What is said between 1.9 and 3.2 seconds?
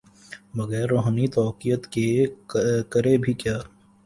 کے، کرے